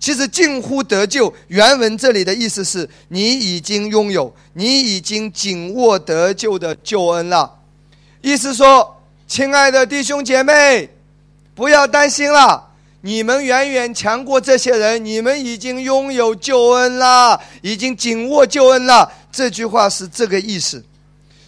[0.00, 7.52] 其实近乎得救，原文这里的意思是你已经拥有，你已经紧握得救的救恩了。
[8.26, 10.90] 意思说，亲爱的弟兄姐妹，
[11.54, 12.70] 不要担心了，
[13.02, 19.08] 你们远远强过这些人，你们已经拥有救恩了，已经紧握救恩了。
[19.30, 20.84] 这句话是这个意思。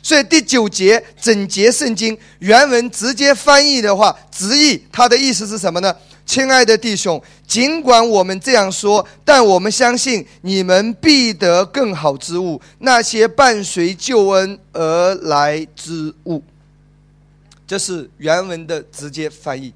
[0.00, 5.92] 所以第九节整节圣经原文直接翻译的话，直译它的意思是什么呢？
[6.24, 16.40] 亲爱的弟兄，尽管我们这样说，但我们相信你们必得更好之物，那些伴随救恩而来之物。
[17.68, 19.72] 这是原文的直接翻译。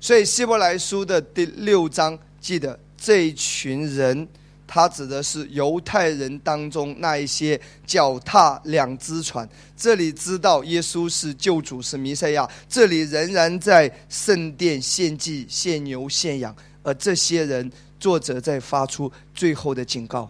[0.00, 4.26] 所以希伯来书的第六章，记得这一群人。
[4.68, 17.70] 他指的是犹太人当中那一些脚踏两只船，这里知道耶稣是救主是弥赛亚，这里仍然在圣殿献祭献牛献羊，而这些人
[18.00, 20.28] 作者在发出最后的警告：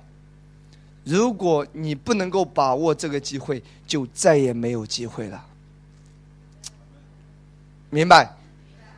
[1.02, 5.42] 如果你不能够把握这个机会，就再也没有机会了。
[7.90, 8.28] 明白？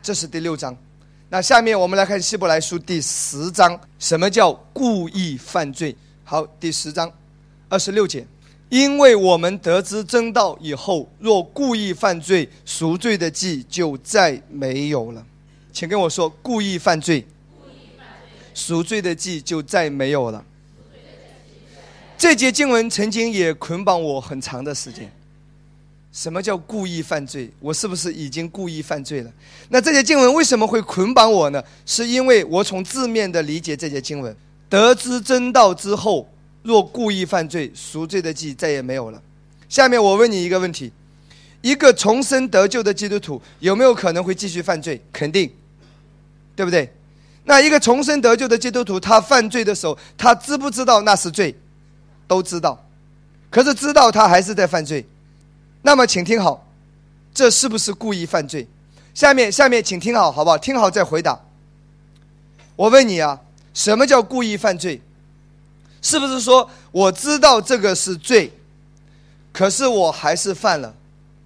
[0.03, 0.77] 这是第六章。
[1.29, 5.95] 那下面我们来看希伯来书第十章，什么叫故意犯罪？
[6.25, 7.13] 好，第十章
[7.69, 8.27] 二十六节，
[8.71, 15.25] 因为我们得知真道以后，若故意犯罪，赎罪的祭就再没有了。
[15.71, 17.27] 请跟我说，故意犯罪，
[18.55, 20.43] 赎罪的祭就再没有了。
[22.17, 25.13] 这节经文曾经也捆绑我很长的时间。
[26.19, 27.49] 什么叫故意犯罪？
[27.61, 29.31] 我是不是已经故意犯罪了？
[29.69, 31.63] 那这些经文为什么会捆绑我呢？
[31.87, 34.37] 是因为我从字面的理解这些经文，
[34.69, 36.29] 得知真道之后，
[36.65, 39.23] 若故意犯罪，赎罪的祭再也没有了。
[39.69, 40.91] 下面我问你一个问题：
[41.61, 45.01] 一个重生得救的基督徒有没有可能会继续犯罪？
[45.13, 45.49] 肯定，
[46.57, 46.93] 对不对？
[47.45, 51.57] 那一个重生得救的基督徒，他犯罪的时候，他知不知道那是罪？
[52.27, 52.85] 都知道，
[53.51, 55.07] 可是知道他还是在犯罪。
[55.89, 56.67] 那么，请听好，
[57.33, 58.69] 这是不是故意犯罪？
[59.15, 60.59] 下面，下面，请听好，好不好？
[60.59, 61.41] 听好再回答。
[62.77, 63.41] 我问你啊，
[63.73, 65.01] 什么叫故意犯罪？
[66.03, 68.53] 是不是说我知道这个是罪，
[69.51, 70.95] 可是我还是犯了，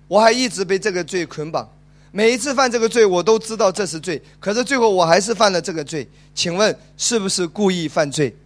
[0.09, 1.71] 我还一直被这个罪捆绑？
[2.11, 6.05] 每一次犯这个罪，我都知道这是罪，可是最后我还是犯了这个罪。
[6.35, 8.37] 请问是不是故意犯罪？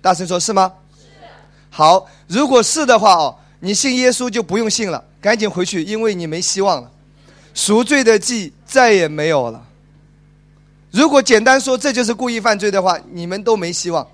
[0.00, 0.72] 大声说，是吗？
[0.96, 1.04] 是
[1.68, 6.90] 好，如果是的话哦，你信耶稣就不用信了，赶紧回去，因为你没希望了，
[7.54, 9.66] 赎罪的祭再也没有了。
[10.90, 14.06] 如果简单说这就是故意犯罪的话，你们都没希望。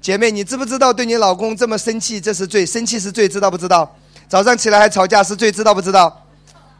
[0.00, 3.96] 姐妹，你知不知道对你老公这么生气，这是罪，生气是罪，知道不知道？
[4.28, 6.26] 早上起来还吵架是罪，知道不知道？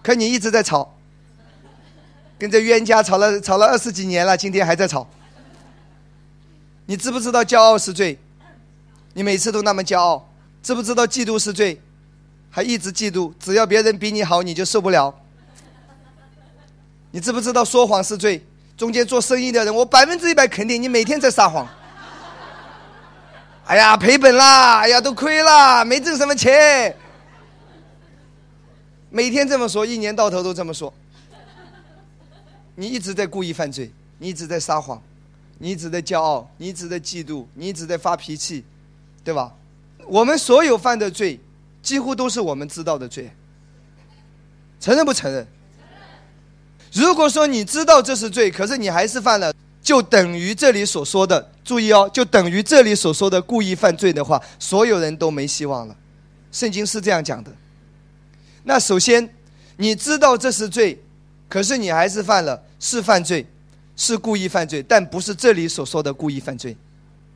[0.02, 0.92] 可你一直在吵，
[2.36, 5.06] 跟这冤家吵了吵了二十几年了，今天还在吵。
[6.86, 8.18] 你知不知道骄傲是罪？
[9.14, 10.28] 你每次都那么骄傲，
[10.60, 11.80] 知不知道嫉妒是罪？
[12.50, 15.14] 还一直嫉妒，只要别人比你好，你就受不了。
[17.12, 18.44] 你知不知道说谎是罪？
[18.76, 21.68] 中间做生意的人，我百分之一百肯定你每天在撒谎。
[23.66, 24.78] 哎呀，赔本啦！
[24.80, 26.96] 哎呀，都亏啦，没挣什么钱。
[29.10, 30.92] 每天这么说，一年到头都这么说。
[32.74, 35.00] 你一直在故意犯罪，你一直在撒谎。
[35.58, 38.64] 你一直在骄傲，你一直在嫉妒，你一直在发脾气，
[39.22, 39.52] 对吧？
[40.06, 41.38] 我们所有犯的罪，
[41.82, 43.30] 几乎都是我们知道的罪。
[44.78, 45.46] 承认不承认？
[46.92, 49.52] 如果说你知道这是罪，可是你还是犯了，
[49.82, 55.96] 就等于这里所说的，注意哦，就等于这里所说的故意犯罪的话，所有人都没希望了。
[56.50, 57.52] 圣经是这样讲的。
[58.64, 59.32] 那首先，
[59.76, 61.02] 你知道这是罪，
[61.48, 63.46] 可是你还是犯了，是犯罪。
[63.96, 66.74] 是故意犯罪，但不是这里所说的故意犯罪，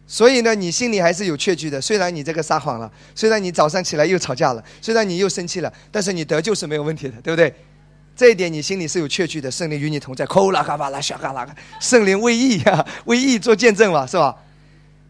[0.07, 1.81] 所以呢，你心里还是有确据的。
[1.81, 7.55] 虽然你这个撒谎了，虽然你早上起来又吵架了，虽然你又生气了，但是你得救是没有问题的，对不对？
[8.17, 9.51] 这一点你心里是有确据的。
[9.51, 11.47] 圣灵与你同在，扣啦嘎巴啦小嘎啦，
[11.81, 14.37] 圣灵为义呀，为义做见证嘛，是吧？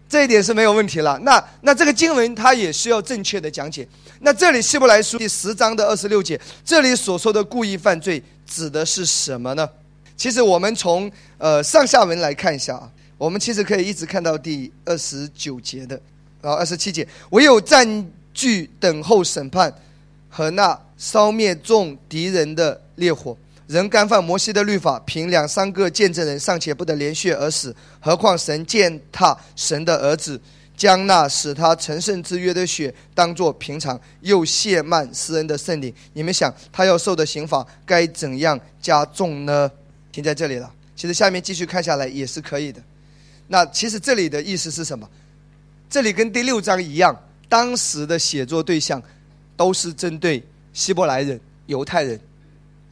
[0.09, 1.19] 这一点是没有问题了。
[1.25, 3.89] 那那这个经文它也需要正确的讲解。
[4.21, 9.69] 那这里希伯来书第十章的二十六节，这里所说的故意犯罪指的是什么呢？
[10.17, 16.01] 其实我们从呃上下文来看一下啊，我们其实可以一直看到第二十九节的，
[16.43, 19.73] 然后二十七节，唯有占据等候审判
[20.29, 23.37] 和那烧灭众敌人的烈火，
[23.67, 30.41] 人干犯摩西的律法，凭两三个见证人尚且不得连续而死，何况神践踏神的儿子，
[30.77, 39.71] 将那使他成圣之约的血当作平常，又亵慢施恩的圣灵，你们想他要受的刑罚该怎样加重呢？
[40.11, 40.73] 停在这里了。
[40.97, 42.81] 其实下面继续看下来也是可以的。
[43.47, 45.09] 那其实这里的意思是什么？
[45.91, 47.17] 这里跟第六章一样，
[47.49, 49.01] 当时的写作对象
[49.57, 50.43] 都是针对
[50.73, 52.19] 希伯来人、犹太人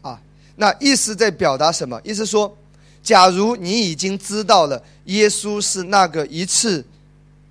[0.03, 0.21] 啊。
[0.57, 2.01] 那意思在表达什么？
[2.05, 2.55] 意思说，
[3.03, 6.85] 假如你已经知道了耶稣是那个一次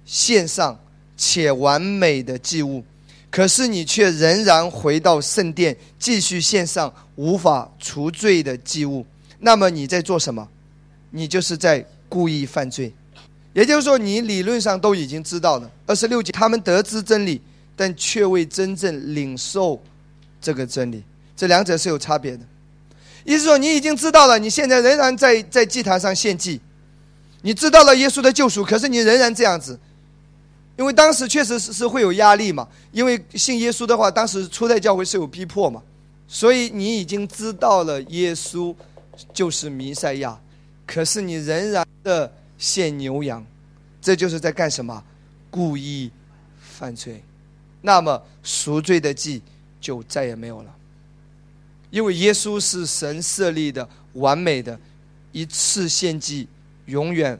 [0.05, 0.79] 献上
[1.17, 2.83] 且完美的祭物，
[3.29, 9.05] 可是你却仍然回到圣殿继续献上无法除罪的祭物。
[9.39, 10.47] 那么你在做什么？
[11.09, 12.93] 你就是在故意犯罪，
[13.53, 15.71] 也就是说，你理论上都已经知道了。
[15.87, 17.41] 二十六节，他们得知真理，
[17.73, 19.81] 但却未真正领受
[20.41, 21.01] 这个真理，
[21.37, 22.43] 这两者是有差别的。
[23.23, 26.59] 意思说，你已经知道了，你现在仍然在在祭坛上献祭，
[27.41, 29.79] 你知道了耶稣的救赎，可是你仍然这样子，
[30.77, 35.81] 因为当时确实是是会有压力嘛，因为信耶稣的话，当时初代教会是有逼迫嘛，
[36.27, 38.75] 所以你已经知道了耶稣。
[39.33, 40.39] 就是弥赛亚，
[40.93, 43.45] 可是你仍然的献牛羊，
[44.01, 45.01] 这就是在干什么？
[45.49, 46.11] 故意
[46.59, 47.23] 犯罪，
[47.81, 49.41] 那么赎罪的祭
[49.79, 50.75] 就再也没有了。
[51.91, 54.77] 因为耶稣是神设立的完美的
[55.31, 56.49] 一次献祭，
[56.87, 57.39] 永远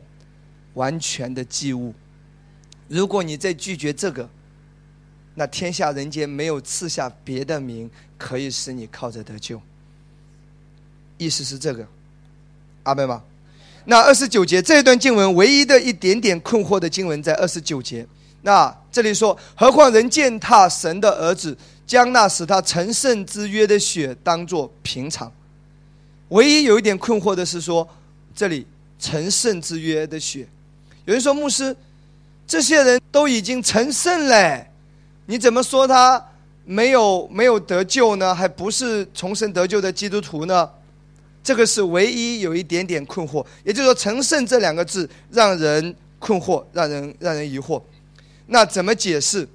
[0.75, 1.93] 完全的祭物。
[2.87, 4.29] 如果你再拒绝这个，
[5.35, 9.61] 那天下人间没有赐下别的名可以使你靠着得救。
[11.17, 11.85] 意思是这个，
[12.83, 13.21] 阿妹吗？
[13.85, 18.05] 那二十九节这一段经文唯一的一点点困惑的经文在二十九节。
[18.43, 21.55] 那这里说，何况人践踏神的儿子，
[21.85, 25.31] 将那使他成圣之约的血当作平常。
[26.29, 27.87] 唯一有一点困惑的是说，
[28.35, 28.65] 这里
[28.99, 30.47] 成圣之约的血，
[31.05, 31.75] 有人说牧师，
[32.47, 34.65] 这些人都已经成圣了，
[35.25, 36.23] 你怎么说他
[36.65, 38.33] 没有没有得救呢？
[38.33, 40.69] 还不是重生得救的基督徒呢？
[41.43, 47.81] 这个是唯一有一点点困惑，也就是说“成圣”这两个字让人困惑，让人让人疑惑。
[48.47, 49.47] 那怎么解释？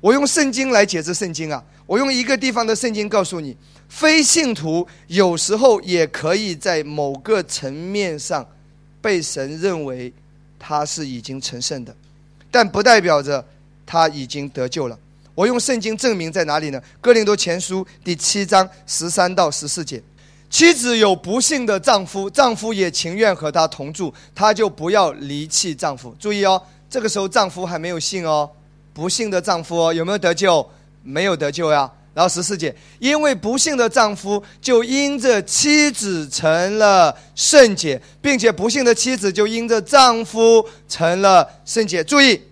[0.00, 1.62] 我用圣经来解释圣经啊！
[1.84, 3.56] 我用一个地方的圣经告诉你：
[3.88, 8.46] 非信徒有时候也可以在某个层面上
[9.00, 10.12] 被神认为
[10.58, 11.94] 他是已经成圣的，
[12.50, 13.44] 但不代表着
[13.84, 14.98] 他已经得救了。
[15.34, 16.80] 我用圣经证明在哪里呢？
[17.00, 20.02] 哥林多前书第七章十三到十四节。
[20.50, 26.14] 妻子有不幸的丈夫，丈夫也情愿和她同住，她就不要离弃丈夫。
[26.18, 28.48] 注意哦，这个时候丈夫还没有信哦，
[28.94, 30.66] 不幸的丈夫哦，有没有得救？
[31.02, 31.90] 没有得救呀。
[32.14, 42.02] 然后十四节，因为不幸的丈夫就因着妻子成了圣洁，并且不幸的妻子就因着丈夫成了圣洁。
[42.02, 42.42] 注意，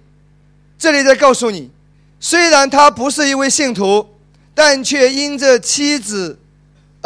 [0.79, 1.69] 这里在告诉你，
[2.21, 4.07] 虽然他不是一位信徒，
[4.55, 6.39] 但却因着妻子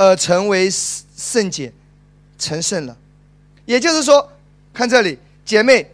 [0.00, 1.70] 呃成为圣洁、
[2.38, 2.96] 成圣了。
[3.66, 4.26] 也就是说，
[4.72, 5.86] 看这里，姐妹。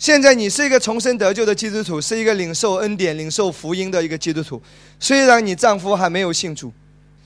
[0.00, 4.60] 现在你是一个重生得救的基督徒，是一个领受恩典、领受福音的一个基督徒。
[4.98, 6.72] 虽然你丈夫还没有信主，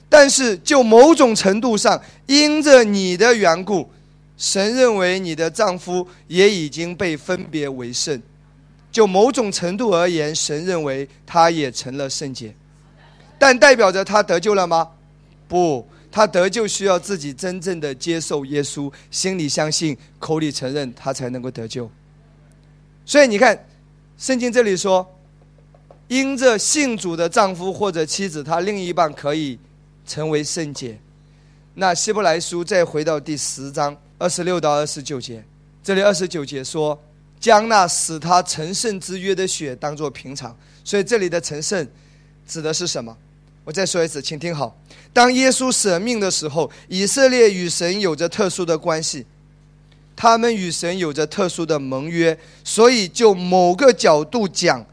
[0.07, 3.89] 但是就某种程度上，因着你的缘故，
[4.37, 8.21] 神认为你的丈夫也已经被分别为圣。
[8.91, 12.53] 就某种程度而言，神认为他也成了圣洁。
[13.39, 14.87] 但代表着他得救了吗？
[15.47, 21.89] 不，他得救需要自己真正的接受耶稣，心里相信，口里承认，他才能够得救。
[23.05, 23.67] 所以你看，
[24.17, 25.05] 圣经这里说，
[26.07, 29.59] 因着信主的丈夫或者妻子，他另一半可以
[30.05, 30.97] 成为圣洁。
[31.75, 35.43] 那希伯来书再回到第十章二十六到二十九节，
[35.83, 36.99] 这里二十九节说，
[37.39, 40.57] 将那使他成圣之约的血当作平常。
[40.83, 41.87] 所以这里的成圣
[42.47, 43.15] 指的是什么？
[43.67, 44.73] 我再说一次，请听好。
[45.11, 49.25] 当耶稣舍命的时候，以色列与神有着特殊的关系。
[50.15, 54.85] 他们与神有着特殊的盟约，所以就某个角度讲，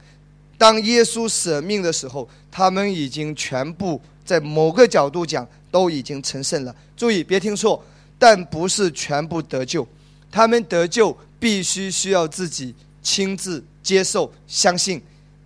[0.58, 6.74] 当耶稣舍命的时候，他们已经全部在某个角度讲都已经成圣了。
[6.96, 7.80] 注意，别听错，
[8.18, 9.86] 但不是全部得救。
[10.32, 15.00] 他们得救必须需要自己亲自接受、相信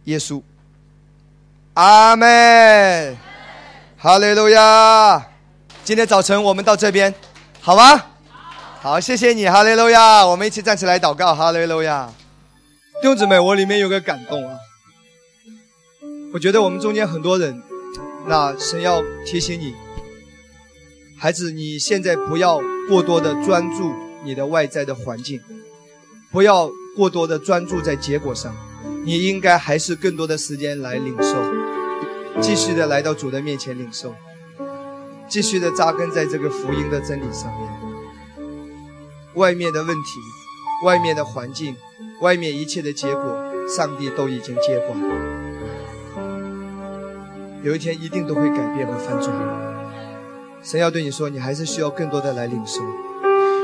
[0.05, 0.41] 耶稣。
[1.79, 3.17] 阿门，
[3.97, 5.25] 哈利路亚。
[5.85, 7.15] 今天早晨我们到这边，
[7.61, 8.03] 好吗？
[8.81, 10.27] 好，谢谢你，哈利路亚！
[10.27, 12.13] 我们一起站起来祷告，哈利路亚！
[13.01, 14.57] 弟兄姊妹，我里面有个感动啊！
[16.35, 17.63] 我觉得我们中间很多人，
[18.27, 19.73] 那神要提醒你，
[21.17, 25.41] 孩子，你现在不要过多的专注你的外在的环境，
[26.33, 28.53] 不要过多的专注在结果上，
[29.05, 31.37] 你应该还是更多的时间来领受，
[32.41, 34.15] 继续的来到主的面前领受，
[35.29, 37.71] 继续的扎根在这个福音的真理上面。
[39.35, 40.21] 外面的问题，
[40.85, 41.77] 外面的环境，
[42.21, 43.37] 外面一切的结果，
[43.69, 44.99] 上帝都已经接管。
[47.63, 49.33] 有一天一定都会改变和翻转。
[50.63, 52.81] 神要对你说，你还是需要更多的来领受，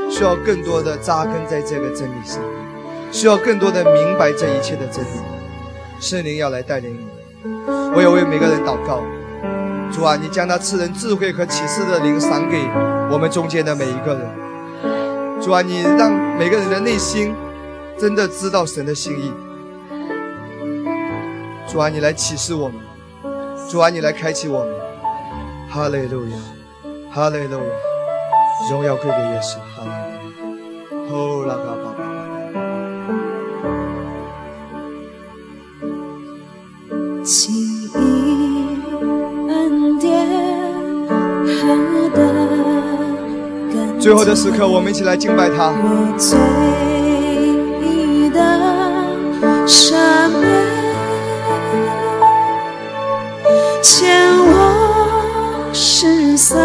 [0.09, 2.74] 需要更多的扎根在这个真理上面，
[3.15, 5.07] 需要更多的明白这一切的真理。
[6.01, 7.07] 圣灵要来带领你。
[7.95, 9.01] 我也为每个人祷告，
[9.89, 12.57] 主啊，你将那赐人智慧和启示的灵赏给
[13.09, 15.41] 我们中间的每一个人。
[15.41, 17.33] 主啊，你让每个人的内心
[17.97, 19.31] 真的知道神的心意。
[21.71, 22.75] 主啊，你来启示我们。
[23.69, 24.75] 主啊，你来开启我们。
[25.69, 26.37] 哈利路亚，
[27.13, 29.55] 哈利路亚，荣耀归给耶稣。
[29.73, 31.15] 哈利路亚。
[31.15, 31.84] 哦，拉巴
[44.05, 45.73] 最后的时刻，我们一起来敬拜他。
[45.81, 46.37] 我最
[48.29, 48.39] 的
[49.65, 49.95] 赦
[50.29, 50.43] 免，
[53.81, 56.55] 欠我失丧，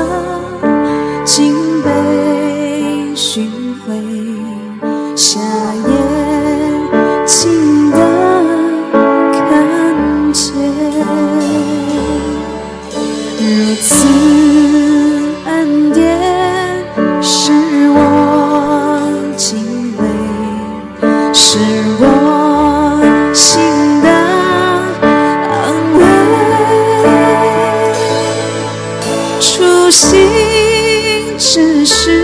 [31.61, 32.20] 只是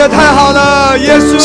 [0.00, 1.38] 的太好了，耶稣。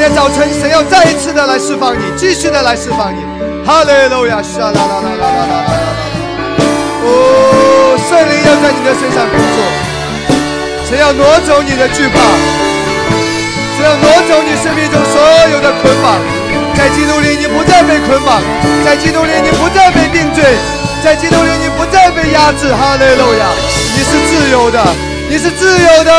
[0.00, 3.20] 今天早晨，神要再一次的来释放你，继续的来释放你。
[3.66, 4.40] 哈利路亚！
[7.04, 9.60] 哦，圣灵要在你的身上工作，
[10.88, 12.16] 神要挪走你的惧怕，
[13.76, 15.20] 神要挪走你生命中所
[15.52, 16.16] 有的捆绑。
[16.74, 18.40] 在基督里，你不再被捆绑；
[18.82, 20.56] 在基督里，你不再被定罪；
[21.04, 22.72] 在基督里，你不再被压制。
[22.72, 23.52] 哈利路亚！
[23.92, 24.80] 你是自由的，
[25.28, 26.10] 你是自由的。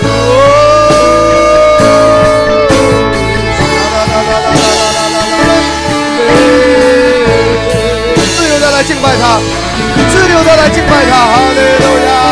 [0.00, 0.57] 哦
[8.88, 9.38] 敬拜他，
[10.08, 11.14] 自由的来敬拜他。
[11.14, 12.27] 哈利路亚。